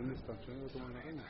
[0.00, 0.32] ¿Dónde está?
[0.32, 1.22] ¿Dónde está la reina?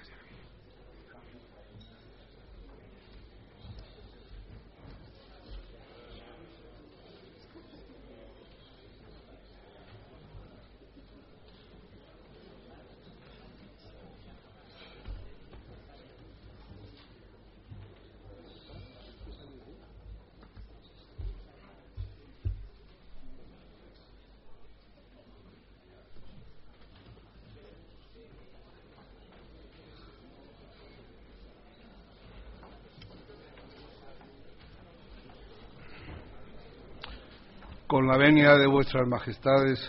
[37.91, 39.81] Con la venia de vuestras majestades,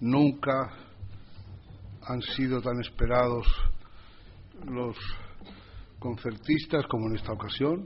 [0.00, 0.72] nunca
[2.00, 3.46] han sido tan esperados
[4.64, 4.96] los
[5.98, 7.84] concertistas como en esta ocasión,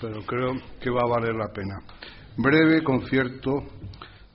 [0.00, 1.78] pero creo que va a valer la pena.
[2.36, 3.62] Breve concierto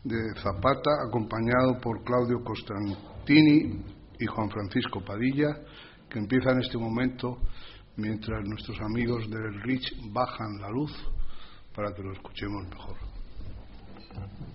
[0.06, 3.84] de Zapata, acompañado por Claudio Costantini
[4.18, 5.50] y Juan Francisco Padilla,
[6.10, 7.40] que empieza en este momento
[7.98, 10.94] mientras nuestros amigos del Rich bajan la luz
[11.76, 13.05] para que lo escuchemos mejor.
[14.16, 14.55] conference.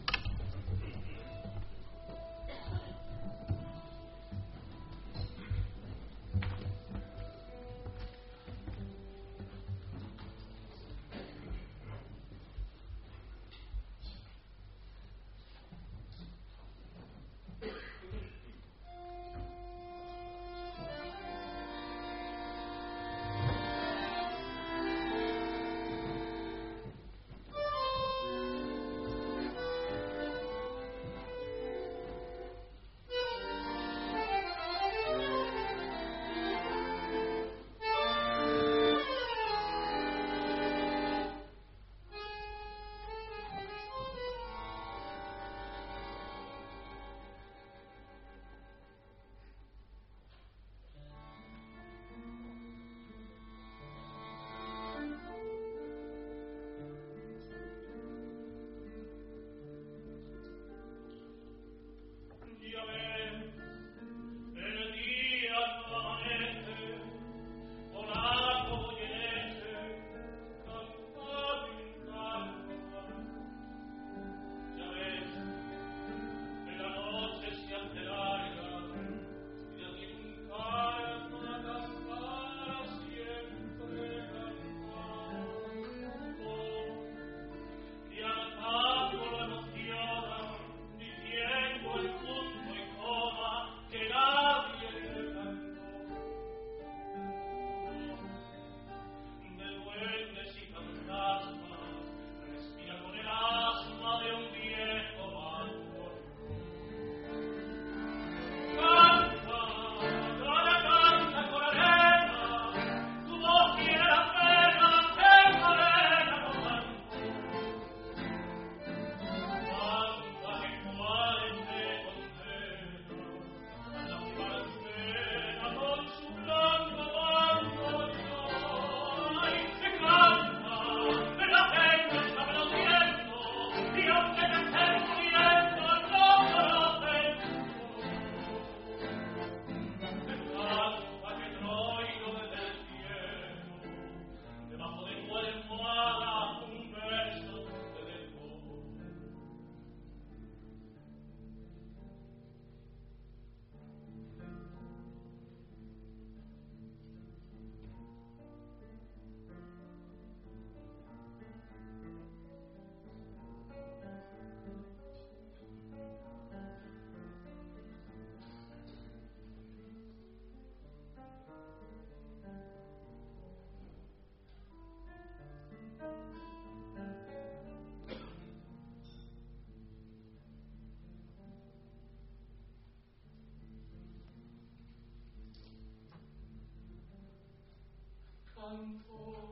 [188.71, 189.50] downfall.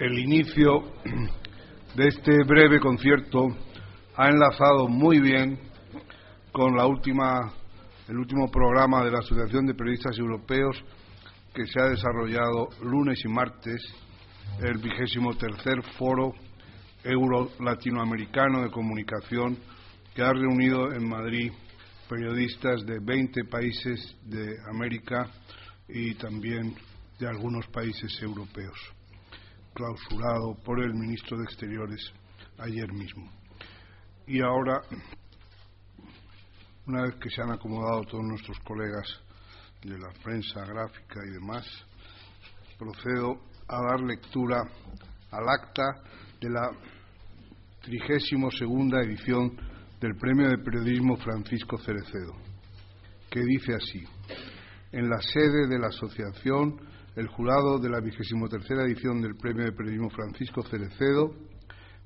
[0.00, 0.82] El inicio
[1.94, 3.48] de este breve concierto
[4.16, 5.58] ha enlazado muy bien
[6.52, 10.82] con el último programa de la Asociación de Periodistas Europeos
[11.52, 13.82] que se ha desarrollado lunes y martes,
[14.62, 16.32] el vigésimo tercer foro
[17.04, 19.58] euro-latinoamericano de comunicación
[20.14, 21.52] que ha reunido en Madrid
[22.08, 25.30] periodistas de 20 países de América
[25.88, 26.74] y también
[27.18, 28.99] de algunos países europeos
[29.74, 32.12] clausurado por el ministro de Exteriores
[32.58, 33.30] ayer mismo.
[34.26, 34.80] Y ahora,
[36.86, 39.06] una vez que se han acomodado todos nuestros colegas
[39.82, 41.66] de la prensa gráfica y demás,
[42.78, 44.62] procedo a dar lectura
[45.30, 45.82] al acta
[46.40, 46.70] de la
[47.82, 49.56] trigésimo segunda edición
[50.00, 52.34] del Premio de Periodismo Francisco Cerecedo,
[53.30, 54.04] que dice así:
[54.92, 59.64] en la sede de la Asociación el jurado de la vigésimo tercera edición del Premio
[59.64, 61.34] de Periodismo Francisco Cerecedo,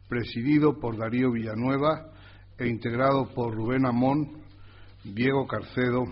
[0.09, 2.11] presidido por Darío Villanueva
[2.59, 4.43] e integrado por Rubén Amón,
[5.05, 6.05] Diego Carcedo,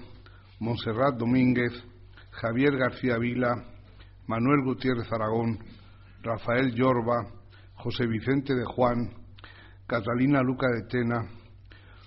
[0.59, 1.73] Monserrat Domínguez,
[2.31, 3.65] Javier García Vila,
[4.27, 5.59] Manuel Gutiérrez Aragón,
[6.23, 7.27] Rafael Yorba,
[7.75, 9.11] José Vicente de Juan,
[9.87, 11.29] Catalina Luca de Tena,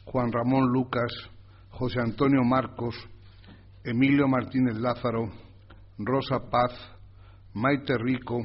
[0.05, 1.11] Juan Ramón Lucas,
[1.69, 2.95] José Antonio Marcos,
[3.83, 5.44] Emilio Martínez Lázaro,
[5.97, 6.73] Rosa Paz,
[7.53, 8.41] Maite Rico,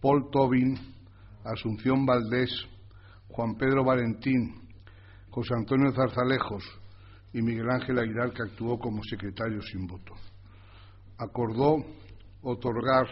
[0.00, 0.76] Paul Tobin,
[1.44, 2.50] Asunción Valdés,
[3.28, 4.68] Juan Pedro Valentín,
[5.30, 6.62] José Antonio Zarzalejos
[7.32, 10.14] y Miguel Ángel Aguilar, que actuó como secretario sin voto.
[11.18, 11.76] Acordó
[12.42, 13.06] otorgar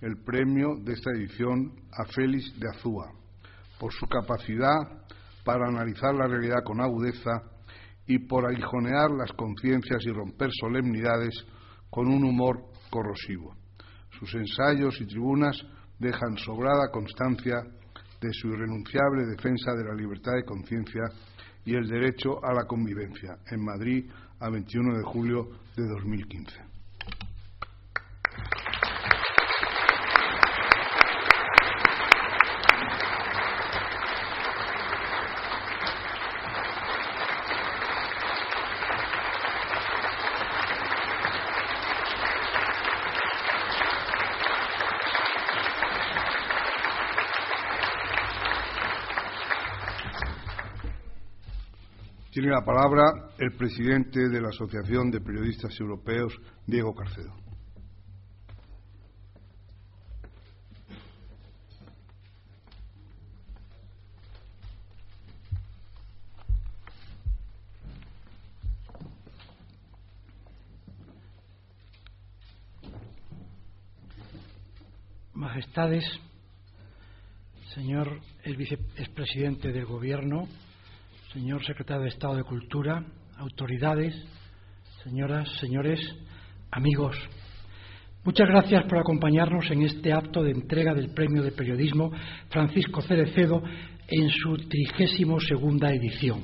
[0.00, 3.12] el premio de esta edición a Félix de Azúa
[3.78, 5.04] por su capacidad
[5.44, 7.42] para analizar la realidad con agudeza
[8.06, 11.44] y por aguijonear las conciencias y romper solemnidades
[11.90, 13.54] con un humor corrosivo.
[14.18, 15.56] Sus ensayos y tribunas
[15.98, 17.62] dejan sobrada constancia
[18.20, 21.02] de su irrenunciable defensa de la libertad de conciencia
[21.64, 26.68] y el derecho a la convivencia en Madrid a 21 de julio de 2015.
[52.38, 56.34] Tiene la palabra el presidente de la Asociación de Periodistas Europeos,
[56.66, 57.36] Diego Carcedo.
[75.34, 76.04] Majestades,
[77.72, 80.48] señor el vicepresidente del Gobierno,
[81.38, 83.00] señor secretario de Estado de Cultura,
[83.36, 84.12] autoridades,
[85.04, 86.00] señoras, señores,
[86.72, 87.16] amigos.
[88.24, 92.10] Muchas gracias por acompañarnos en este acto de entrega del Premio de Periodismo
[92.48, 93.62] Francisco Cerecedo
[94.08, 96.42] en su trigésimo segunda edición.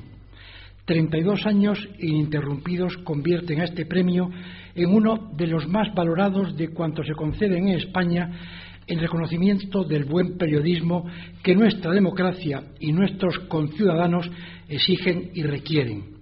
[0.85, 4.29] Treinta y dos años ininterrumpidos convierten a este premio
[4.75, 8.31] en uno de los más valorados de cuantos se conceden en España
[8.87, 11.05] en reconocimiento del buen periodismo
[11.43, 14.29] que nuestra democracia y nuestros conciudadanos
[14.67, 16.15] exigen y requieren.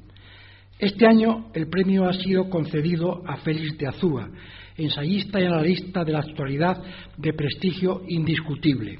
[0.79, 4.29] Este año el premio ha sido concedido a Félix de Azúa,
[4.75, 6.81] ensayista y analista de la actualidad
[7.17, 8.99] de prestigio indiscutible.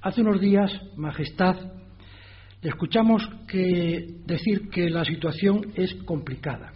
[0.00, 1.56] Hace unos días, Majestad,
[2.60, 3.22] le escuchamos
[4.26, 6.72] decir que la situación es complicada.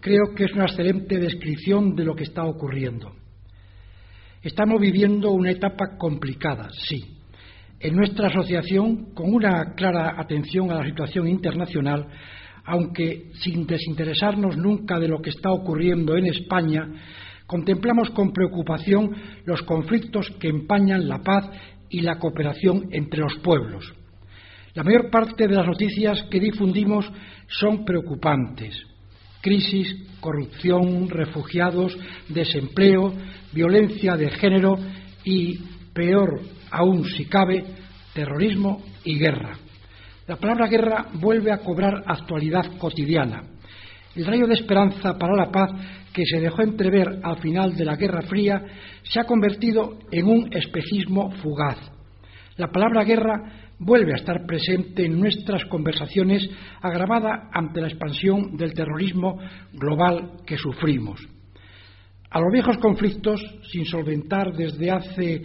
[0.00, 3.17] Creo que es una excelente descripción de lo que está ocurriendo.
[4.42, 7.18] Estamos viviendo una etapa complicada, sí,
[7.80, 12.06] en nuestra asociación con una clara atención a la situación internacional,
[12.64, 16.88] aunque sin desinteresarnos nunca de lo que está ocurriendo en España,
[17.48, 19.12] contemplamos con preocupación
[19.44, 21.50] los conflictos que empañan la paz
[21.88, 23.92] y la cooperación entre los pueblos.
[24.74, 27.10] La mayor parte de las noticias que difundimos
[27.48, 28.87] son preocupantes.
[29.48, 31.96] Crisis, corrupción, refugiados,
[32.28, 33.14] desempleo,
[33.50, 34.76] violencia de género
[35.24, 35.56] y,
[35.94, 37.64] peor aún si cabe,
[38.12, 39.56] terrorismo y guerra.
[40.26, 43.42] La palabra guerra vuelve a cobrar actualidad cotidiana.
[44.14, 45.70] El rayo de esperanza para la paz
[46.12, 48.62] que se dejó entrever al final de la Guerra Fría
[49.02, 51.78] se ha convertido en un espejismo fugaz.
[52.58, 56.48] La palabra guerra vuelve a estar presente en nuestras conversaciones
[56.80, 59.38] agravada ante la expansión del terrorismo
[59.72, 61.20] global que sufrimos.
[62.30, 63.40] A los viejos conflictos,
[63.72, 65.42] sin solventar desde hace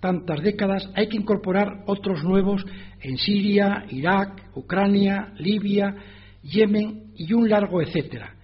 [0.00, 2.64] tantas décadas, hay que incorporar otros nuevos
[3.00, 5.94] en Siria, Irak, Ucrania, Libia,
[6.42, 8.34] Yemen y un largo etcétera.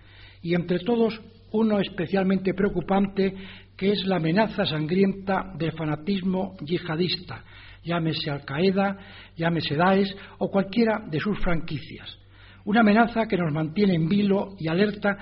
[0.43, 1.21] Y entre todos,
[1.53, 3.35] uno especialmente preocupante,
[3.77, 7.45] que es la amenaza sangrienta del fanatismo yihadista,
[7.83, 8.97] llámese Al-Qaeda,
[9.37, 12.19] llámese Daesh o cualquiera de sus franquicias.
[12.65, 15.17] Una amenaza que nos mantiene en vilo y alerta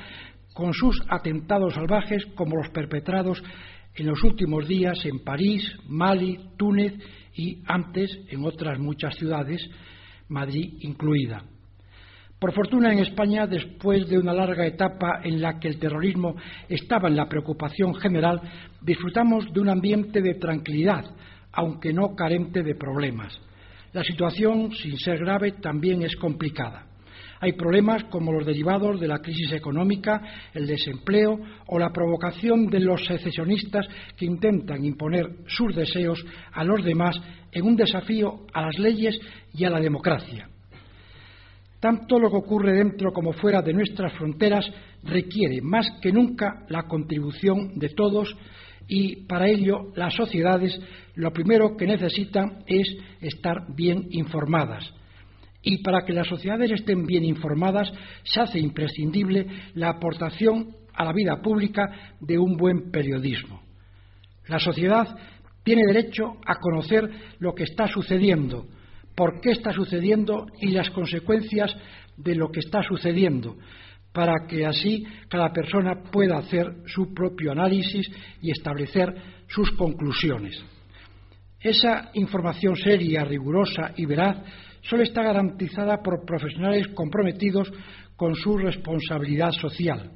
[0.54, 3.42] con sus atentados salvajes como los perpetrados
[3.94, 6.94] en los últimos días en París, Mali, Túnez
[7.34, 9.60] y antes en otras muchas ciudades,
[10.28, 11.44] Madrid incluida.
[12.38, 16.36] Por fortuna en España, después de una larga etapa en la que el terrorismo
[16.68, 18.40] estaba en la preocupación general,
[18.80, 21.04] disfrutamos de un ambiente de tranquilidad,
[21.52, 23.38] aunque no carente de problemas.
[23.92, 26.86] La situación, sin ser grave, también es complicada.
[27.40, 30.20] Hay problemas como los derivados de la crisis económica,
[30.52, 36.84] el desempleo o la provocación de los secesionistas que intentan imponer sus deseos a los
[36.84, 37.16] demás
[37.52, 39.18] en un desafío a las leyes
[39.54, 40.48] y a la democracia.
[41.80, 44.68] Tanto lo que ocurre dentro como fuera de nuestras fronteras
[45.04, 48.36] requiere más que nunca la contribución de todos
[48.88, 50.80] y para ello las sociedades
[51.14, 52.88] lo primero que necesitan es
[53.20, 54.92] estar bien informadas,
[55.62, 57.92] y para que las sociedades estén bien informadas
[58.24, 63.62] se hace imprescindible la aportación a la vida pública de un buen periodismo.
[64.48, 65.06] La sociedad
[65.62, 68.66] tiene derecho a conocer lo que está sucediendo,
[69.14, 71.76] por qué está sucediendo y las consecuencias
[72.16, 73.56] de lo que está sucediendo,
[74.18, 78.04] para que así cada persona pueda hacer su propio análisis
[78.42, 79.14] y establecer
[79.46, 80.60] sus conclusiones.
[81.60, 84.38] Esa información seria, rigurosa y veraz
[84.82, 87.70] solo está garantizada por profesionales comprometidos
[88.16, 90.10] con su responsabilidad social,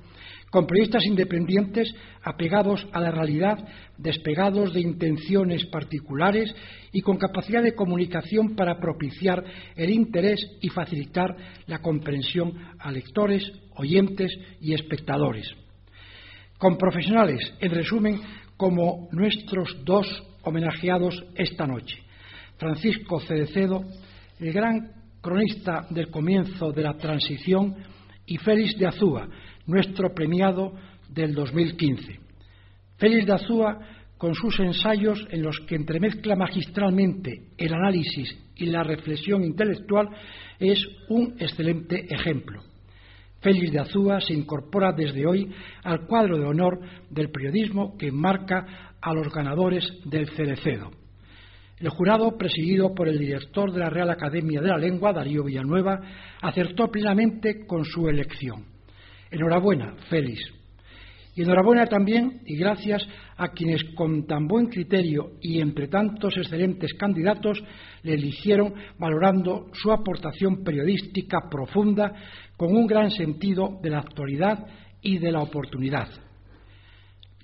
[0.51, 3.65] con periodistas independientes apegados a la realidad,
[3.99, 6.53] despegados de intenciones particulares
[6.91, 9.45] y con capacidad de comunicación para propiciar
[9.77, 11.37] el interés y facilitar
[11.69, 13.49] la comprensión a lectores,
[13.83, 15.47] oyentes y espectadores.
[16.59, 18.21] Con profesionales, en resumen,
[18.57, 20.07] como nuestros dos
[20.43, 22.03] homenajeados esta noche,
[22.57, 23.85] Francisco Cedecedo
[24.43, 24.91] el gran
[25.21, 27.77] cronista del comienzo de la transición,
[28.27, 29.29] y Félix de Azúa,
[29.67, 30.73] nuestro premiado
[31.09, 32.19] del 2015.
[32.97, 33.79] Félix de Azúa,
[34.17, 40.09] con sus ensayos en los que entremezcla magistralmente el análisis y la reflexión intelectual,
[40.59, 42.63] es un excelente ejemplo.
[43.43, 45.51] Félix de Azúa se incorpora desde hoy
[45.83, 50.91] al cuadro de honor del periodismo que marca a los ganadores del Cerecedo.
[51.79, 56.01] El jurado, presidido por el director de la Real Academia de la Lengua, Darío Villanueva,
[56.41, 58.67] acertó plenamente con su elección.
[59.33, 60.62] Enhorabuena, Félix.
[61.35, 66.93] Y enhorabuena también y gracias a quienes con tan buen criterio y entre tantos excelentes
[66.95, 67.63] candidatos
[68.03, 72.13] le eligieron valorando su aportación periodística profunda
[72.57, 74.67] con un gran sentido de la actualidad
[75.01, 76.09] y de la oportunidad.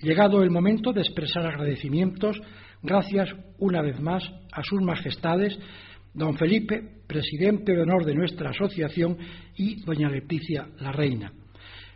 [0.02, 2.38] Llegado el momento de expresar agradecimientos,
[2.82, 4.22] gracias una vez más
[4.52, 5.58] a sus majestades,
[6.12, 9.16] don Felipe, presidente de honor de nuestra asociación,
[9.56, 11.32] y doña Leticia, la reina.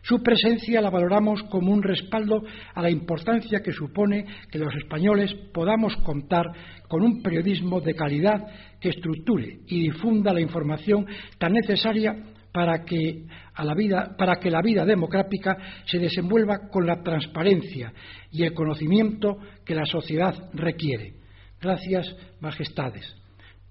[0.02, 2.42] Su presencia la valoramos como un respaldo
[2.74, 6.46] a la importancia que supone que los españoles podamos contar
[6.88, 8.44] con un periodismo de calidad
[8.80, 11.06] que estructure y difunda la información
[11.38, 12.16] tan necesaria
[12.52, 13.26] para que,
[13.62, 17.92] la vida, para que la vida democrática se desenvuelva con la transparencia
[18.30, 21.14] y el conocimiento que la sociedad requiere.
[21.60, 23.06] Gracias, Majestades.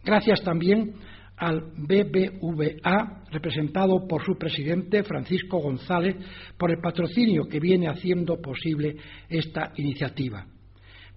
[0.03, 0.95] Gracias también
[1.41, 6.15] al BBVA, representado por su presidente, Francisco González,
[6.55, 8.95] por el patrocinio que viene haciendo posible
[9.27, 10.45] esta iniciativa.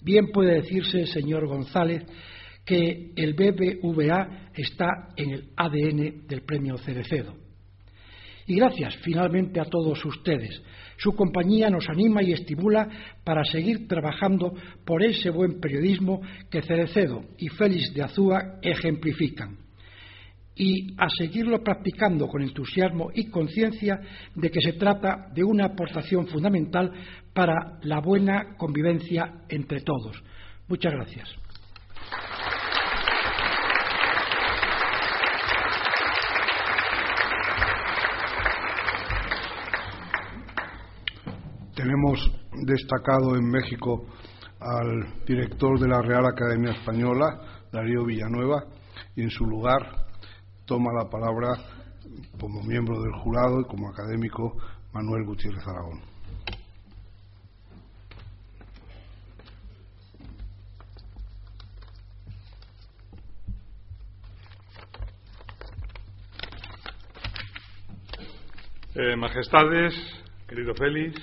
[0.02, 2.04] Bien puede decirse, señor González,
[2.64, 7.34] que el BBVA está en el ADN del premio Cerecedo.
[8.46, 10.62] Y gracias finalmente a todos ustedes.
[10.96, 12.88] Su compañía nos anima y estimula
[13.24, 14.54] para seguir trabajando
[14.86, 19.63] por ese buen periodismo que Cerecedo y Félix de Azúa ejemplifican.
[20.56, 23.98] Y a seguirlo practicando con entusiasmo y conciencia
[24.34, 26.92] de que se trata de una aportación fundamental
[27.32, 30.22] para la buena convivencia entre todos.
[30.68, 31.28] Muchas gracias.
[41.74, 42.30] Tenemos
[42.64, 44.06] destacado en México
[44.60, 48.64] al director de la Real Academia Española, Darío Villanueva,
[49.16, 49.82] y en su lugar
[50.66, 51.48] toma la palabra
[52.40, 54.56] como miembro del jurado y como académico
[54.92, 56.00] Manuel Gutiérrez Aragón.
[68.96, 69.92] Eh, majestades,
[70.46, 71.20] querido Félix,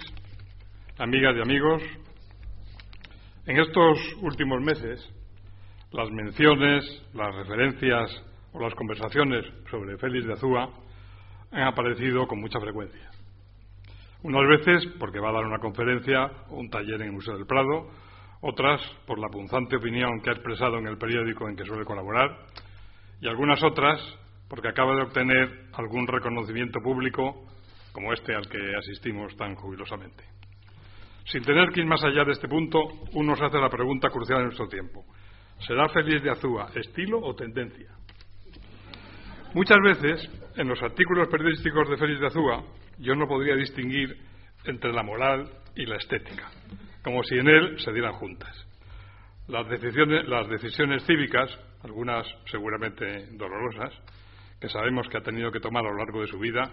[0.98, 1.82] amigas y amigos,
[3.46, 5.10] en estos últimos meses
[5.92, 8.24] las menciones, las referencias
[8.54, 10.70] o las conversaciones sobre Félix de Azúa
[11.52, 13.10] han aparecido con mucha frecuencia.
[14.24, 17.48] Unas veces porque va a dar una conferencia o un taller en el Museo del
[17.48, 17.90] Prado,
[18.42, 22.30] otras por la punzante opinión que ha expresado en el periódico en que suele colaborar,
[23.20, 24.00] y algunas otras
[24.48, 27.46] porque acaba de obtener algún reconocimiento público
[27.94, 30.24] como este al que asistimos tan jubilosamente.
[31.26, 32.80] Sin tener que ir más allá de este punto,
[33.14, 35.06] uno se hace la pregunta crucial en nuestro tiempo.
[35.60, 37.90] ¿Será feliz de Azúa estilo o tendencia?
[39.54, 42.64] Muchas veces, en los artículos periodísticos de Félix de Azúa,
[43.00, 44.16] yo no podría distinguir
[44.64, 46.50] entre la moral y la estética,
[47.04, 48.56] como si en él se dieran juntas.
[49.50, 51.50] Las decisiones, las decisiones cívicas,
[51.84, 53.94] algunas seguramente dolorosas,
[54.62, 56.72] que sabemos que ha tenido que tomar a lo largo de su vida,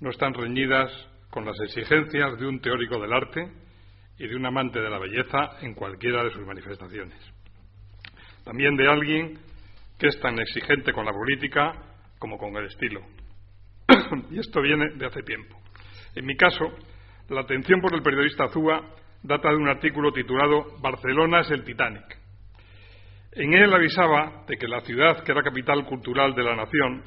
[0.00, 0.90] no están reñidas
[1.28, 3.52] con las exigencias de un teórico del arte
[4.18, 7.18] y de un amante de la belleza en cualquiera de sus manifestaciones.
[8.44, 9.38] También de alguien
[9.98, 11.87] que es tan exigente con la política
[12.18, 13.00] como con el estilo.
[14.30, 15.56] y esto viene de hace tiempo.
[16.14, 16.64] En mi caso,
[17.28, 22.18] la atención por el periodista Azúa data de un artículo titulado Barcelona es el Titanic.
[23.32, 27.02] En él avisaba de que la ciudad, que era capital cultural de la nación,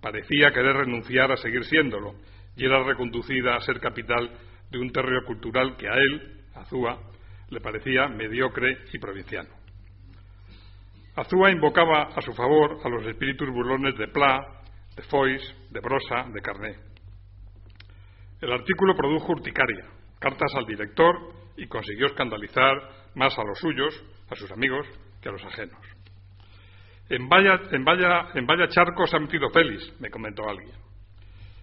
[0.00, 2.14] parecía querer renunciar a seguir siéndolo
[2.56, 4.30] y era reconducida a ser capital
[4.70, 6.98] de un terreno cultural que a él, Azúa,
[7.50, 9.57] le parecía mediocre y provinciano.
[11.18, 14.62] Azúa invocaba a su favor a los espíritus burlones de Pla,
[14.94, 16.76] de Foix, de Brosa, de Carné.
[18.40, 19.84] El artículo produjo urticaria,
[20.20, 21.16] cartas al director
[21.56, 22.72] y consiguió escandalizar
[23.16, 24.00] más a los suyos,
[24.30, 24.86] a sus amigos,
[25.20, 25.80] que a los ajenos.
[27.08, 30.76] En vaya, en vaya, en vaya charco se ha metido Félix, me comentó alguien.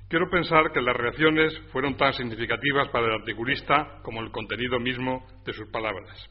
[0.10, 5.26] Quiero pensar que las reacciones fueron tan significativas para el articulista como el contenido mismo
[5.46, 6.30] de sus palabras.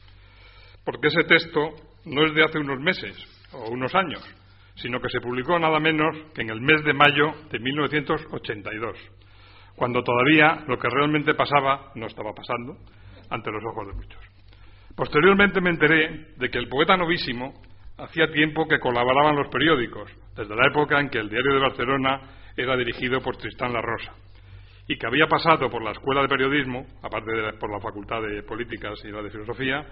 [0.85, 3.17] Porque ese texto no es de hace unos meses
[3.53, 4.23] o unos años,
[4.77, 8.99] sino que se publicó nada menos que en el mes de mayo de 1982,
[9.77, 12.77] cuando todavía lo que realmente pasaba no estaba pasando
[13.31, 14.21] ante los ojos de muchos.
[14.97, 17.53] Posteriormente me enteré de que el poeta novísimo
[17.99, 22.21] hacía tiempo que colaboraban los periódicos, desde la época en que el Diario de Barcelona
[22.57, 24.13] era dirigido por Tristán La Rosa,
[24.87, 28.43] y que había pasado por la Escuela de Periodismo, aparte de por la Facultad de
[28.43, 29.85] Políticas y la de Filosofía,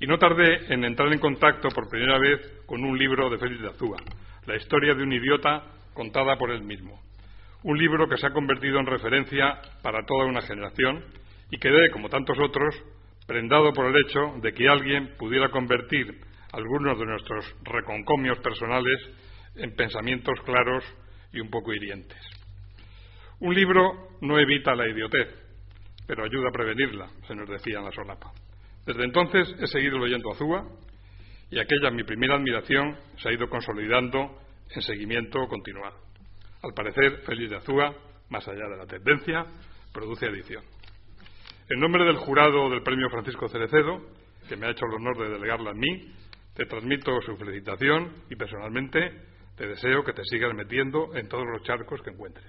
[0.00, 3.62] y no tardé en entrar en contacto por primera vez con un libro de Félix
[3.62, 3.96] de Azúa,
[4.46, 7.00] La historia de un idiota contada por él mismo.
[7.62, 11.04] Un libro que se ha convertido en referencia para toda una generación
[11.50, 12.74] y quedé, como tantos otros,
[13.26, 16.20] prendado por el hecho de que alguien pudiera convertir
[16.52, 18.98] algunos de nuestros reconcomios personales
[19.56, 20.84] en pensamientos claros
[21.32, 22.20] y un poco hirientes.
[23.40, 25.28] Un libro no evita la idiotez,
[26.06, 28.32] pero ayuda a prevenirla, se nos decía en la solapa.
[28.86, 30.64] Desde entonces he seguido leyendo Azúa
[31.50, 34.38] y aquella mi primera admiración se ha ido consolidando
[34.70, 35.96] en seguimiento continuado.
[36.62, 37.94] Al parecer, Félix de Azúa,
[38.30, 39.44] más allá de la tendencia,
[39.92, 40.62] produce edición.
[41.68, 44.06] En nombre del jurado del premio Francisco Cerecedo,
[44.48, 46.12] que me ha hecho el honor de delegarla a mí,
[46.54, 49.10] te transmito su felicitación y personalmente
[49.56, 52.46] te deseo que te sigas metiendo en todos los charcos que encuentres.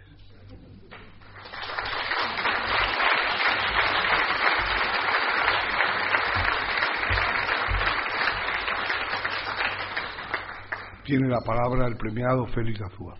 [11.08, 13.18] Tiene la palabra el premiado Félix Azúa.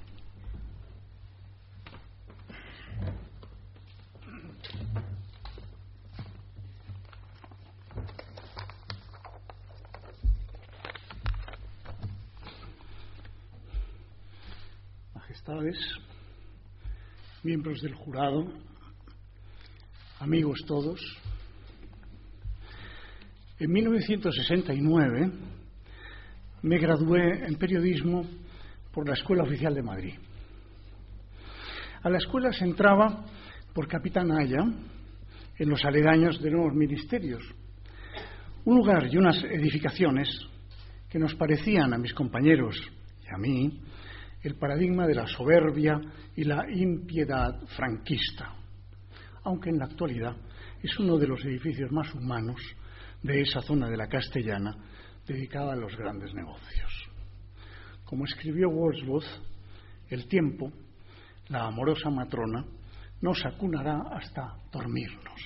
[15.16, 15.78] Majestades,
[17.44, 18.52] miembros del jurado,
[20.20, 21.00] amigos todos,
[23.60, 25.32] en 1969
[26.62, 28.26] me gradué en periodismo
[28.92, 30.14] por la Escuela Oficial de Madrid.
[32.04, 33.26] A la escuela se entraba
[33.74, 34.64] por Capitán Haya,
[35.60, 37.44] en los aledaños de nuevos ministerios,
[38.66, 40.30] un lugar y unas edificaciones
[41.10, 42.76] que nos parecían a mis compañeros
[43.26, 43.82] y a mí
[44.44, 46.00] el paradigma de la soberbia
[46.36, 48.54] y la impiedad franquista,
[49.44, 50.36] aunque en la actualidad
[50.82, 52.62] es uno de los edificios más humanos
[53.24, 54.76] de esa zona de la castellana
[55.28, 57.10] dedicada a los grandes negocios.
[58.06, 59.28] Como escribió Wordsworth,
[60.10, 60.72] el tiempo,
[61.50, 62.66] la amorosa matrona,
[63.22, 65.42] nos acunará hasta dormirnos.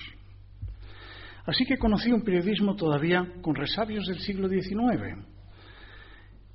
[1.44, 5.26] Así que conocí un periodismo todavía con resabios del siglo XIX.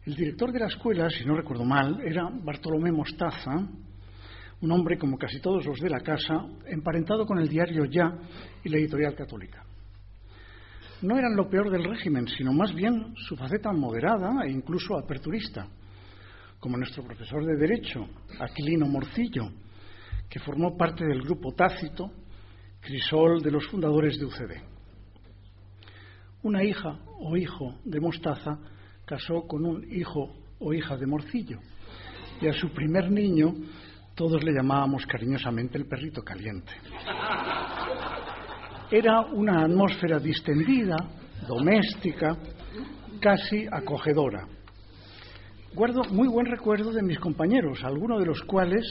[0.05, 3.67] El director de la escuela, si no recuerdo mal, era Bartolomé Mostaza,
[4.61, 8.17] un hombre como casi todos los de la casa, emparentado con el diario Ya
[8.63, 9.66] y la editorial católica.
[11.01, 15.67] No eran lo peor del régimen, sino más bien su faceta moderada e incluso aperturista,
[16.59, 18.07] como nuestro profesor de Derecho,
[18.39, 19.51] Aquilino Morcillo,
[20.27, 22.11] que formó parte del grupo Tácito,
[22.81, 24.53] crisol de los fundadores de UCD.
[26.41, 28.57] Una hija o hijo de Mostaza
[29.05, 31.59] casó con un hijo o hija de Morcillo,
[32.41, 33.53] y a su primer niño
[34.15, 36.71] todos le llamábamos cariñosamente el perrito caliente.
[38.89, 40.95] Era una atmósfera distendida,
[41.45, 42.38] doméstica,
[43.19, 44.47] casi acogedora.
[45.73, 48.85] Guardo muy buen recuerdo de mis compañeros, alguno de los cuales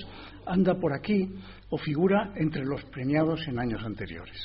[0.44, 1.34] anda por aquí
[1.70, 4.36] o figura entre los premiados en años anteriores.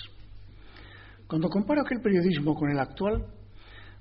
[1.28, 3.26] Cuando comparo aquel periodismo con el actual,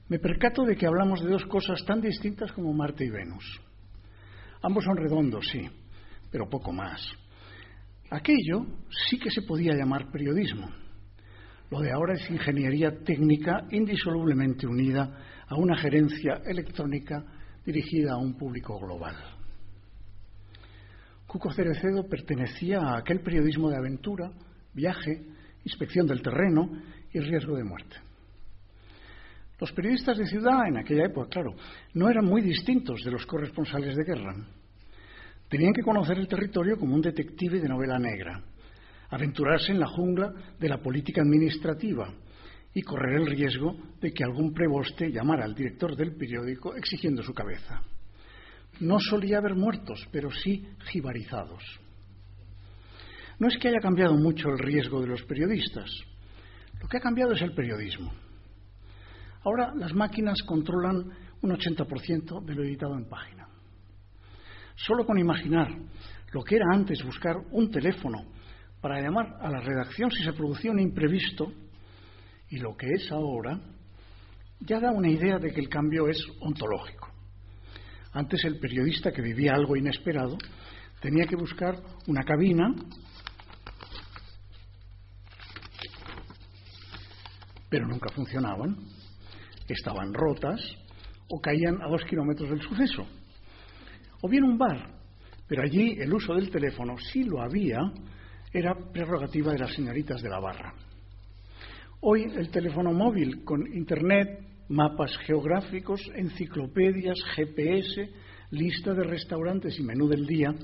[0.09, 3.61] me percato de que hablamos de dos cosas tan distintas como Marte y Venus.
[4.63, 5.69] Ambos son redondos, sí,
[6.31, 7.01] pero poco más.
[8.09, 8.67] Aquello
[9.09, 10.69] sí que se podía llamar periodismo.
[11.71, 17.25] Lo de ahora es ingeniería técnica indisolublemente unida a una gerencia electrónica
[17.65, 19.15] dirigida a un público global.
[21.29, 24.33] Cuco Cerecedo pertenecía a aquel periodismo de aventura,
[24.75, 25.23] viaje,
[25.65, 26.69] inspección del terreno
[27.13, 27.97] y riesgo de muerte.
[29.61, 31.55] Los periodistas de ciudad en aquella época, claro,
[31.95, 34.35] no eran muy distintos de los corresponsales de guerra.
[35.49, 38.43] Tenían que conocer el territorio como un detective de novela negra,
[39.11, 42.13] aventurarse en la jungla de la política administrativa
[42.73, 47.35] y correr el riesgo de que algún preboste llamara al director del periódico exigiendo su
[47.35, 47.83] cabeza.
[48.81, 51.63] No solía haber muertos, pero sí jibarizados.
[53.39, 55.91] No es que haya cambiado mucho el riesgo de los periodistas.
[56.81, 58.13] Lo que ha cambiado es el periodismo.
[59.43, 61.11] Ahora las máquinas controlan
[61.43, 63.49] un 80% de lo editado en página.
[64.77, 65.69] Solo con imaginar
[66.33, 68.25] lo que era antes buscar un teléfono
[68.81, 71.53] para llamar a la redacción si se producía un imprevisto
[72.49, 73.61] y lo que es ahora,
[74.61, 77.09] ya da una idea de que el cambio es ontológico.
[78.13, 80.37] Antes el periodista que vivía algo inesperado
[81.01, 81.77] tenía que buscar
[82.07, 82.75] una cabina
[87.71, 88.77] pero nunca funcionaban
[89.69, 90.61] estaban rotas
[91.29, 93.07] o caían a dos kilómetros del suceso.
[94.21, 94.99] O bien un bar,
[95.47, 97.79] pero allí el uso del teléfono, si lo había,
[98.53, 100.75] era prerrogativa de las señoritas de la barra.
[102.01, 108.11] Hoy el teléfono móvil con Internet, mapas geográficos, enciclopedias, GPS,
[108.51, 110.55] lista de restaurantes y menú del día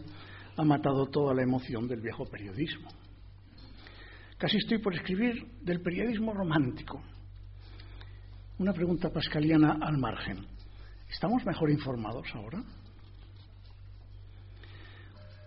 [0.57, 2.89] ha matado toda la emoción del viejo periodismo.
[4.39, 7.03] Casi estoy por escribir del periodismo romántico,
[8.59, 10.47] una pregunta pascaliana al margen.
[11.09, 12.63] ¿Estamos mejor informados ahora?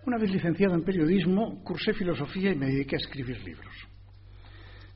[0.06, 3.74] Una vez licenciado en periodismo, cursé filosofía y me dediqué a escribir libros.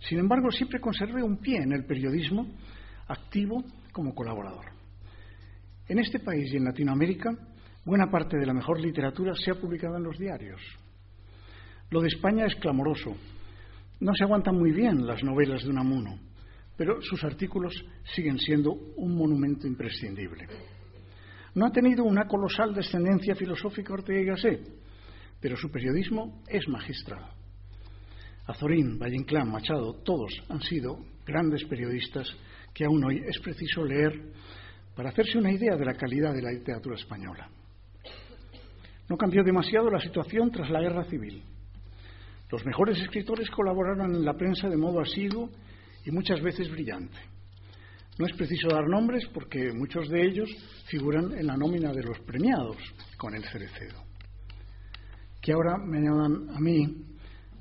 [0.00, 2.46] Sin embargo, siempre conservé un pie en el periodismo
[3.08, 4.66] activo como colaborador.
[5.88, 7.30] En este país y en Latinoamérica,
[7.84, 10.60] buena parte de la mejor literatura se ha publicado en los diarios.
[11.90, 13.14] Lo de España es clamoroso.
[14.00, 16.18] No se aguantan muy bien las novelas de Unamuno
[16.76, 17.72] pero sus artículos
[18.14, 20.46] siguen siendo un monumento imprescindible.
[21.54, 24.68] No ha tenido una colosal descendencia filosófica Ortega y Gasset,
[25.44, 27.22] pero su periodismo es magistral.
[28.46, 32.26] Azorín, Valle Inclán, Machado, todos han sido grandes periodistas
[32.72, 34.32] que aún hoy es preciso leer
[34.96, 37.46] para hacerse una idea de la calidad de la literatura española.
[39.06, 41.42] No cambió demasiado la situación tras la guerra civil.
[42.50, 45.50] Los mejores escritores colaboraron en la prensa de modo asiduo
[46.06, 47.18] y muchas veces brillante.
[48.16, 50.48] No es preciso dar nombres porque muchos de ellos
[50.86, 52.78] figuran en la nómina de los premiados
[53.18, 54.03] con el Cerecedo.
[55.44, 57.04] Que ahora me llaman a mí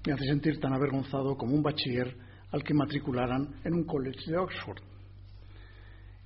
[0.07, 2.15] me hace sentir tan avergonzado como un bachiller
[2.49, 4.81] al que matricularan en un college de Oxford.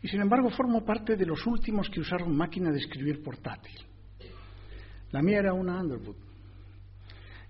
[0.04, 3.76] Y sin embargo formo parte de los últimos que usaron máquina de escribir portátil.
[5.10, 6.18] La mía era una Underwood.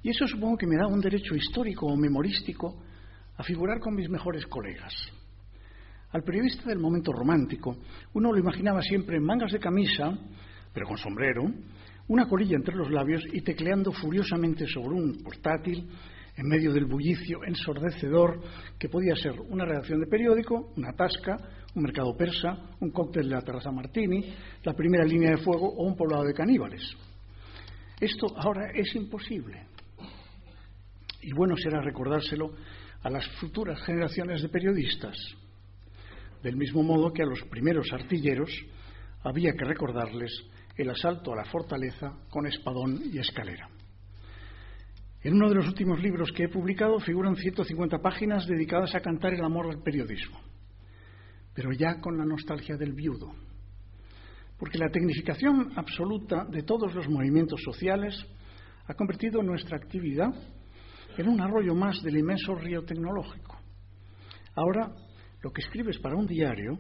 [0.04, 2.82] Y eso supongo que me da un derecho histórico o memorístico
[3.36, 4.94] a figurar con mis mejores colegas.
[6.12, 7.76] Al periodista del momento romántico,
[8.14, 10.18] uno lo imaginaba siempre en mangas de camisa,
[10.74, 11.52] pero con sombrero,
[12.08, 15.90] una colilla entre los labios y tecleando furiosamente sobre un portátil
[16.38, 18.40] en medio del bullicio ensordecedor
[18.78, 21.38] que podía ser una redacción de periódico, una tasca,
[21.76, 24.34] un mercado persa, un cóctel de la terraza Martini,
[24.64, 26.84] la primera línea de fuego o un poblado de caníbales.
[28.00, 29.66] Esto ahora es imposible.
[31.22, 32.54] Y bueno será recordárselo
[33.02, 35.18] a las futuras generaciones de periodistas,
[36.44, 38.52] del mismo modo que a los primeros artilleros
[39.24, 40.32] había que recordarles
[40.78, 43.70] el asalto a la fortaleza con espadón y escalera.
[45.22, 49.34] En uno de los últimos libros que he publicado figuran 150 páginas dedicadas a cantar
[49.34, 50.40] el amor al periodismo,
[51.54, 53.34] pero ya con la nostalgia del viudo,
[54.58, 58.16] porque la tecnificación absoluta de todos los movimientos sociales
[58.86, 60.34] ha convertido nuestra actividad
[61.18, 63.58] en un arroyo más del inmenso río tecnológico.
[64.56, 64.94] Ahora,
[65.42, 66.78] lo que escribes para un diario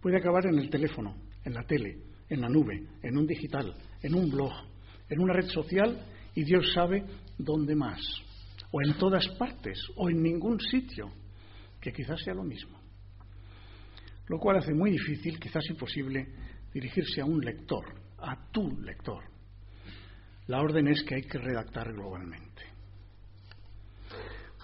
[0.00, 4.14] puede acabar en el teléfono, en la tele, en la nube, en un digital, en
[4.14, 4.52] un blog,
[5.08, 7.04] en una red social y Dios sabe
[7.36, 8.00] dónde más,
[8.70, 11.10] o en todas partes, o en ningún sitio,
[11.80, 12.78] que quizás sea lo mismo.
[14.28, 16.28] Lo cual hace muy difícil, quizás imposible,
[16.72, 17.84] dirigirse a un lector,
[18.18, 19.24] a tu lector.
[20.46, 22.62] La orden es que hay que redactar globalmente.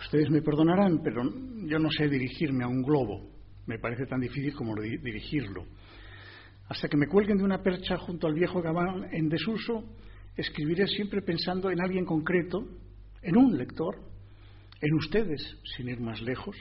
[0.01, 3.29] Ustedes me perdonarán, pero yo no sé dirigirme a un globo.
[3.67, 5.67] Me parece tan difícil como dirigirlo.
[6.69, 9.85] Hasta que me cuelguen de una percha junto al viejo gabán en desuso,
[10.37, 12.67] escribiré siempre pensando en alguien concreto,
[13.23, 13.97] en un lector,
[14.81, 15.43] en ustedes,
[15.77, 16.57] sin ir más lejos.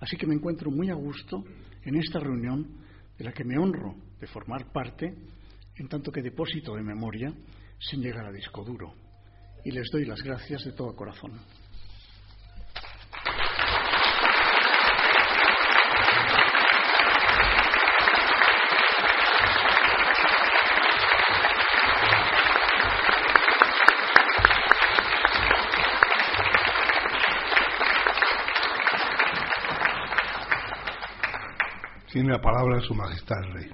[0.00, 1.44] Así que me encuentro muy a gusto
[1.82, 2.84] en esta reunión
[3.16, 5.14] de la que me honro de formar parte,
[5.76, 7.32] en tanto que depósito de memoria,
[7.78, 8.92] sin llegar a disco duro.
[9.64, 11.32] Y les doy las gracias de todo corazón.
[32.14, 33.70] Tiene la palabra Su Majestad el Rey.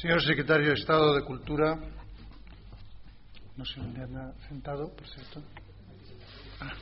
[0.00, 1.78] Señor Secretario de Estado de Cultura,
[3.56, 5.44] no sé dónde anda sentado, por cierto.
[6.60, 6.72] Ah.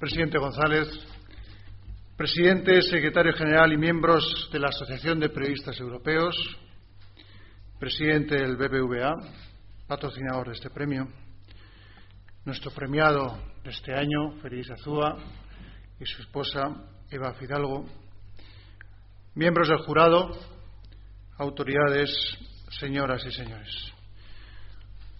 [0.00, 0.88] Presidente González,
[2.16, 6.34] Presidente, Secretario General y miembros de la Asociación de Periodistas Europeos,
[7.78, 9.14] presidente del BBVA,
[9.86, 11.06] patrocinador de este premio,
[12.44, 15.16] nuestro premiado de este año, Félix Azúa,
[16.00, 16.74] y su esposa,
[17.08, 17.86] Eva Fidalgo,
[19.36, 20.36] miembros del jurado,
[21.38, 22.10] autoridades,
[22.80, 23.92] señoras y señores.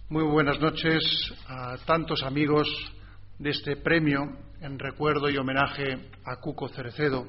[0.09, 1.01] Muy buenas noches
[1.47, 2.67] a tantos amigos
[3.37, 4.19] de este premio
[4.59, 7.25] en recuerdo y homenaje a Cuco Cerecedo,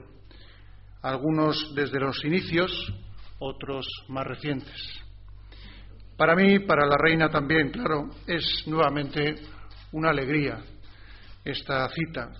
[1.02, 2.72] algunos desde los inicios,
[3.38, 5.00] otros más recientes.
[6.20, 9.36] Para mí, para la reina también, claro, es nuevamente
[9.92, 10.58] una alegría
[11.42, 12.30] esta cita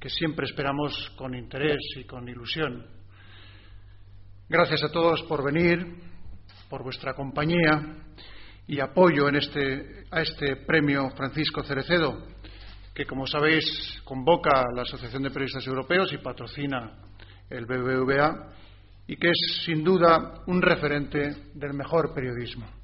[0.00, 2.84] que siempre esperamos con interés y con ilusión.
[4.48, 5.86] Gracias a todos por venir,
[6.68, 7.94] por vuestra compañía
[8.66, 12.26] y apoyo en este, a este premio Francisco Cerecedo,
[12.92, 16.98] que, como sabéis, convoca la Asociación de Periodistas Europeos y patrocina
[17.48, 18.52] el BBVA,
[19.06, 22.81] y que es, sin duda, un referente del mejor periodismo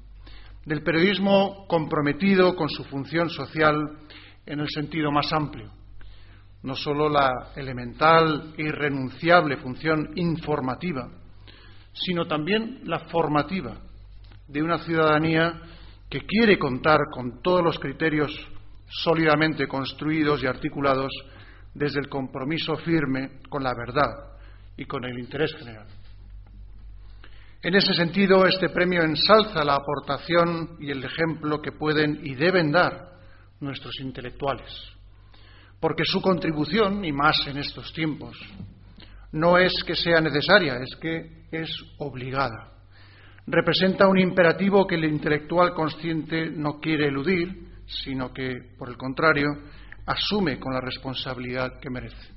[0.69, 3.97] del periodismo comprometido con su función social
[4.45, 5.71] en el sentido más amplio,
[6.61, 11.09] no solo la elemental e irrenunciable función informativa,
[11.91, 13.81] sino también la formativa
[14.47, 15.59] de una ciudadanía
[16.07, 18.31] que quiere contar con todos los criterios
[18.89, 21.11] sólidamente construidos y articulados
[21.73, 24.37] desde el compromiso firme con la verdad
[24.77, 25.87] y con el interés general.
[27.61, 32.71] En ese sentido, este premio ensalza la aportación y el ejemplo que pueden y deben
[32.71, 33.09] dar
[33.59, 34.69] nuestros intelectuales,
[35.81, 38.39] porque su contribución, y más en estos tiempos,
[39.33, 42.71] no es que sea necesaria, es que es obligada.
[43.45, 49.47] Representa un imperativo que el intelectual consciente no quiere eludir, sino que, por el contrario,
[50.05, 52.29] asume con la responsabilidad que merece.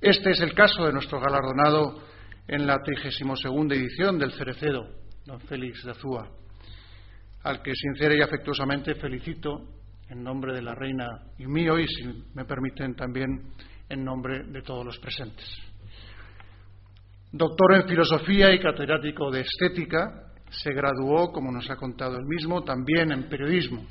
[0.00, 2.07] Este es el caso de nuestro galardonado
[2.48, 4.88] en la 32 edición del Cerecedo,
[5.26, 6.30] don Félix de Azúa,
[7.44, 9.68] al que sincera y afectuosamente felicito
[10.08, 11.06] en nombre de la reina
[11.38, 13.52] y mío y, si me permiten, también
[13.90, 15.46] en nombre de todos los presentes.
[17.30, 22.64] Doctor en filosofía y catedrático de estética, se graduó, como nos ha contado él mismo,
[22.64, 23.84] también en periodismo.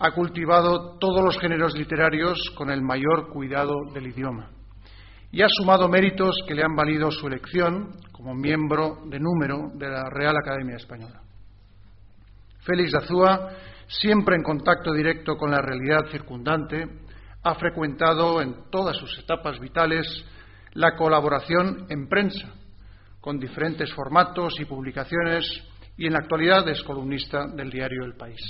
[0.00, 4.50] Ha cultivado todos los géneros literarios con el mayor cuidado del idioma
[5.32, 9.88] y ha sumado méritos que le han valido su elección como miembro de número de
[9.88, 11.22] la Real Academia Española.
[12.60, 13.50] Félix de Azúa,
[13.88, 16.86] siempre en contacto directo con la realidad circundante,
[17.42, 20.06] ha frecuentado en todas sus etapas vitales
[20.74, 22.52] la colaboración en prensa,
[23.20, 25.44] con diferentes formatos y publicaciones,
[25.96, 28.40] y en la actualidad es columnista del diario El País.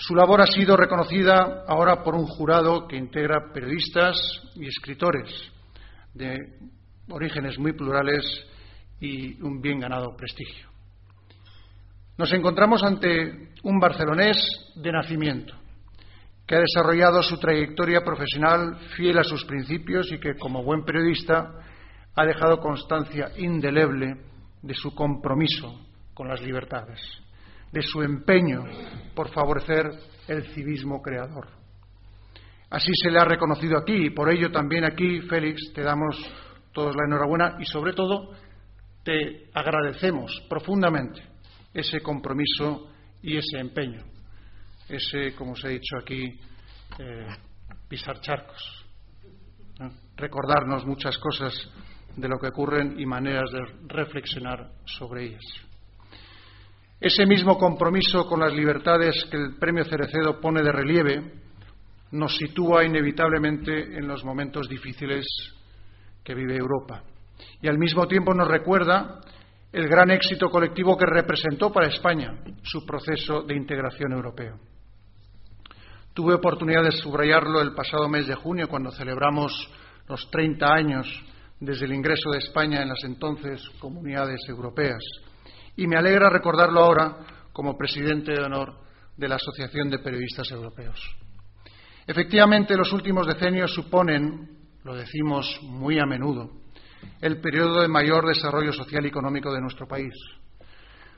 [0.00, 4.16] Su labor ha sido reconocida ahora por un jurado que integra periodistas
[4.54, 5.28] y escritores
[6.14, 6.38] de
[7.10, 8.24] orígenes muy plurales
[8.98, 10.70] y un bien ganado prestigio.
[12.16, 14.38] Nos encontramos ante un barcelonés
[14.74, 15.54] de nacimiento,
[16.46, 21.52] que ha desarrollado su trayectoria profesional fiel a sus principios y que, como buen periodista,
[22.16, 24.16] ha dejado constancia indeleble
[24.62, 25.78] de su compromiso
[26.14, 27.00] con las libertades,
[27.72, 28.64] de su empeño
[29.14, 29.90] por favorecer
[30.28, 31.48] el civismo creador.
[32.70, 36.16] Así se le ha reconocido aquí y por ello también aquí, Félix, te damos
[36.72, 38.30] todos la enhorabuena y sobre todo
[39.02, 41.20] te agradecemos profundamente
[41.74, 42.92] ese compromiso
[43.22, 44.04] y ese empeño,
[44.88, 46.38] ese, como os he dicho aquí,
[46.98, 47.26] eh,
[47.88, 48.86] pisar charcos,
[50.16, 51.52] recordarnos muchas cosas
[52.16, 55.69] de lo que ocurren y maneras de reflexionar sobre ellas.
[57.00, 61.32] Ese mismo compromiso con las libertades que el premio Cerecedo pone de relieve
[62.10, 65.24] nos sitúa inevitablemente en los momentos difíciles
[66.22, 67.02] que vive Europa
[67.62, 69.20] y al mismo tiempo nos recuerda
[69.72, 74.58] el gran éxito colectivo que representó para España su proceso de integración europeo.
[76.12, 79.52] Tuve oportunidad de subrayarlo el pasado mes de junio cuando celebramos
[80.06, 81.06] los 30 años
[81.60, 85.00] desde el ingreso de España en las entonces comunidades europeas
[85.80, 87.16] y me alegra recordarlo ahora
[87.54, 88.74] como presidente de honor
[89.16, 91.00] de la Asociación de Periodistas Europeos.
[92.06, 96.50] Efectivamente, los últimos decenios suponen, lo decimos muy a menudo,
[97.22, 100.12] el periodo de mayor desarrollo social y económico de nuestro país.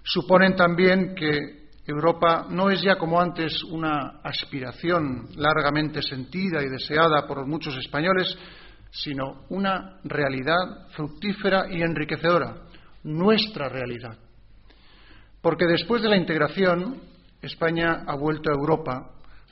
[0.04, 7.26] Suponen también que Europa no es ya como antes una aspiración largamente sentida y deseada
[7.26, 8.38] por muchos españoles,
[8.92, 12.54] sino una realidad fructífera y enriquecedora,
[13.02, 14.16] nuestra realidad.
[15.42, 17.02] Porque después de la integración,
[17.42, 19.10] España ha vuelto a Europa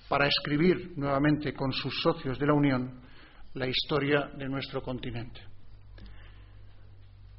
[0.09, 3.01] para escribir nuevamente con sus socios de la Unión
[3.55, 5.41] la historia de nuestro continente.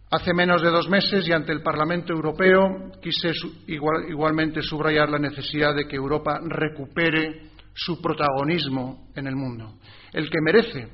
[0.10, 3.32] Hace menos de dos meses y ante el Parlamento Europeo quise
[3.68, 9.76] igualmente subrayar la necesidad de que Europa recupere su protagonismo en el mundo,
[10.12, 10.90] el que merece,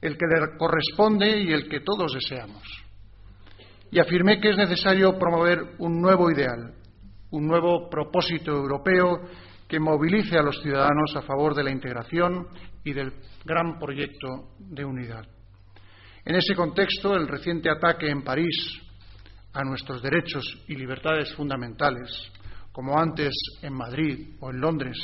[0.00, 2.62] el que le corresponde y el que todos deseamos.
[3.90, 6.74] Y afirmé que es necesario promover un nuevo ideal,
[7.30, 9.20] un nuevo propósito europeo
[9.68, 12.48] que movilice a los ciudadanos a favor de la integración
[12.84, 13.12] y del
[13.44, 15.24] gran proyecto de unidad.
[16.24, 18.80] En ese contexto, el reciente ataque en París
[19.52, 22.10] a nuestros derechos y libertades fundamentales,
[22.72, 24.96] como antes en Madrid o en Londres,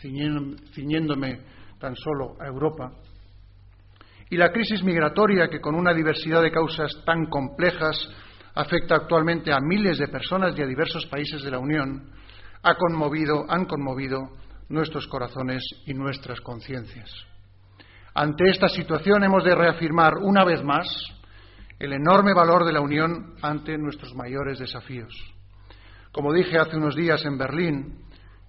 [0.00, 1.40] ciñéndome
[1.78, 2.92] tan solo a Europa,
[4.28, 7.96] y la crisis migratoria que con una diversidad de causas tan complejas
[8.56, 12.10] afecta actualmente a miles de personas y a diversos países de la Unión,
[12.62, 14.30] ha conmovido, han conmovido
[14.70, 17.10] nuestros corazones y nuestras conciencias.
[18.14, 20.88] Ante esta situación hemos de reafirmar una vez más
[21.78, 25.12] el enorme valor de la Unión ante nuestros mayores desafíos.
[26.10, 28.06] Como dije hace unos días en Berlín,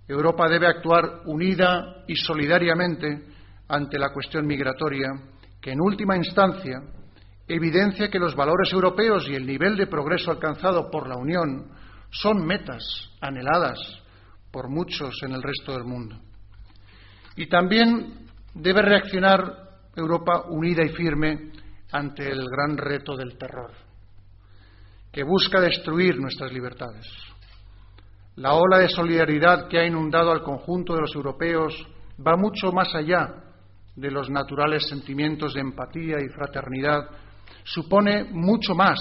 [0.07, 3.25] Europa debe actuar unida y solidariamente
[3.67, 5.09] ante la cuestión migratoria,
[5.59, 6.81] que en última instancia
[7.47, 11.71] evidencia que los valores europeos y el nivel de progreso alcanzado por la Unión
[12.09, 13.79] son metas anheladas
[14.51, 16.17] por muchos en el resto del mundo.
[17.35, 21.51] Y también debe reaccionar Europa unida y firme
[21.91, 23.71] ante el gran reto del terror,
[25.11, 27.05] que busca destruir nuestras libertades.
[28.35, 31.73] La ola de solidaridad que ha inundado al conjunto de los europeos
[32.25, 33.43] va mucho más allá
[33.95, 37.09] de los naturales sentimientos de empatía y fraternidad,
[37.67, 38.99] supone mucho más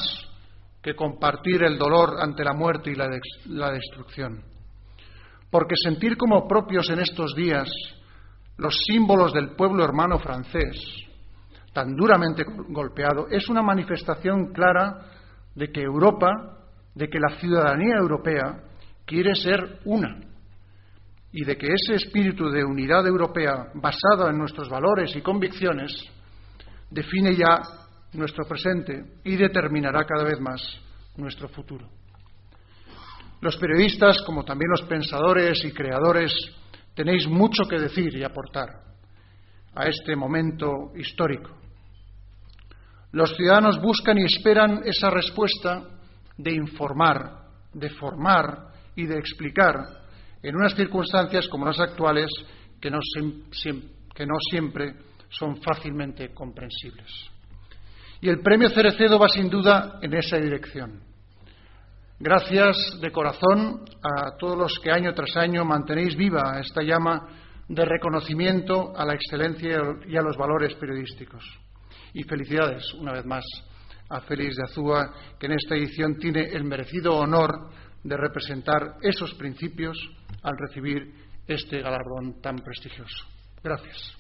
[0.83, 4.43] que compartir el dolor ante la muerte y la, destrucción.
[5.51, 7.69] Porque sentir como propios en estos días
[8.57, 10.77] los símbolos del pueblo hermano francés,
[11.73, 15.11] tan duramente golpeado, es una manifestación clara
[15.55, 16.31] de que Europa,
[16.95, 18.65] de que la ciudadanía europea
[19.05, 20.21] quiere ser una
[21.31, 25.93] y de que ese espíritu de unidad europea basado en nuestros valores y convicciones
[26.91, 27.61] define ya
[28.13, 30.63] nuestro presente y determinará cada vez más
[31.17, 31.89] nuestro futuro.
[33.41, 36.33] Los periodistas, como también los pensadores y creadores
[36.95, 38.69] tenéis mucho que decir y aportar
[39.75, 41.51] a este momento histórico.
[43.13, 45.85] Los ciudadanos buscan y esperan esa respuesta
[46.37, 49.75] de informar, de formar y de explicar
[50.43, 52.31] en unas circunstancias como las actuales
[52.81, 52.99] que no,
[54.51, 54.95] siempre
[55.29, 57.31] son fácilmente comprensibles.
[58.21, 61.01] Y el premio Cerecedo va sin duda en esa dirección.
[62.19, 67.29] Gracias de corazón a todos los que año tras año mantenéis viva esta llama
[67.69, 71.45] de reconocimiento a la excelencia y a los valores periodísticos.
[72.15, 73.45] Y felicidades, una vez más,
[74.09, 77.71] a Félix de Azúa, que en esta edición tiene el merecido honor
[78.03, 79.99] de representar esos principios
[80.43, 81.13] al recibir
[81.47, 83.27] este galardón tan prestigioso.
[83.63, 84.17] Gracias.